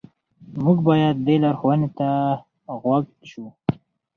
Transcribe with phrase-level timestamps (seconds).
[0.63, 2.09] موږ باید دې لارښوونې ته
[2.81, 3.45] غوږ شو.